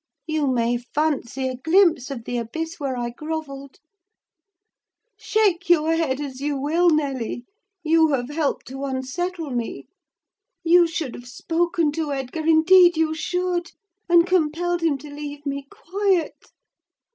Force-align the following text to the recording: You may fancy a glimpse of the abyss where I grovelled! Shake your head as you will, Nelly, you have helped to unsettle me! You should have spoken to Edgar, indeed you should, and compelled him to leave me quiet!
You 0.25 0.47
may 0.47 0.77
fancy 0.77 1.47
a 1.47 1.55
glimpse 1.55 2.09
of 2.09 2.23
the 2.23 2.37
abyss 2.39 2.79
where 2.79 2.97
I 2.97 3.11
grovelled! 3.11 3.77
Shake 5.15 5.69
your 5.69 5.93
head 5.93 6.19
as 6.19 6.41
you 6.41 6.57
will, 6.59 6.89
Nelly, 6.89 7.45
you 7.83 8.07
have 8.07 8.29
helped 8.29 8.65
to 8.69 8.83
unsettle 8.85 9.51
me! 9.51 9.85
You 10.63 10.87
should 10.87 11.13
have 11.13 11.27
spoken 11.27 11.91
to 11.91 12.11
Edgar, 12.13 12.47
indeed 12.47 12.97
you 12.97 13.13
should, 13.13 13.73
and 14.09 14.25
compelled 14.25 14.81
him 14.81 14.97
to 14.97 15.13
leave 15.13 15.45
me 15.45 15.67
quiet! 15.69 16.47